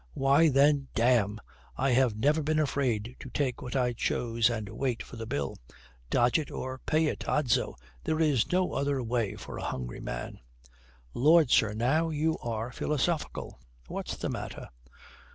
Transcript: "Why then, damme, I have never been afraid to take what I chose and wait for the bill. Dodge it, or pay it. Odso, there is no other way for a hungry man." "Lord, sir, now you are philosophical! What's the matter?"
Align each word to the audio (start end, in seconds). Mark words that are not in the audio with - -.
"Why 0.15 0.49
then, 0.49 0.87
damme, 0.95 1.39
I 1.77 1.91
have 1.91 2.17
never 2.17 2.41
been 2.41 2.57
afraid 2.57 3.15
to 3.19 3.29
take 3.29 3.61
what 3.61 3.75
I 3.75 3.93
chose 3.93 4.49
and 4.49 4.67
wait 4.67 5.03
for 5.03 5.15
the 5.15 5.27
bill. 5.27 5.57
Dodge 6.09 6.39
it, 6.39 6.49
or 6.49 6.79
pay 6.87 7.05
it. 7.05 7.25
Odso, 7.29 7.75
there 8.03 8.19
is 8.19 8.51
no 8.51 8.73
other 8.73 9.03
way 9.03 9.35
for 9.35 9.59
a 9.59 9.63
hungry 9.63 9.99
man." 10.01 10.39
"Lord, 11.13 11.51
sir, 11.51 11.73
now 11.75 12.09
you 12.09 12.39
are 12.39 12.71
philosophical! 12.71 13.59
What's 13.85 14.17
the 14.17 14.29
matter?" 14.29 14.69